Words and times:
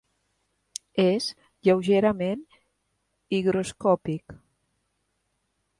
És 1.03 1.27
lleugerament 1.67 2.43
higroscòpic. 3.39 4.37